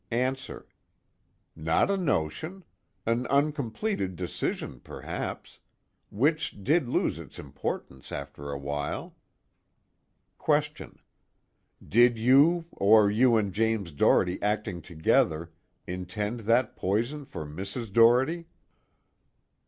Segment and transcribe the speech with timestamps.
[0.11, 0.67] ANSWER:
[1.55, 2.63] Not a notion.
[3.05, 5.59] An uncompleted decision, perhaps.
[6.09, 9.15] Which did lose its importance after a while.
[10.39, 10.97] QUESTION:
[11.87, 15.51] Did you, or you and James Doherty acting together,
[15.85, 17.93] intend that poison for Mrs.
[17.93, 18.47] Doherty?